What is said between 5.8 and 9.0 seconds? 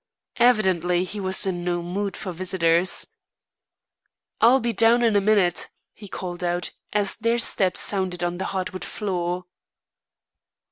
he called out, as their steps sounded on the hardwood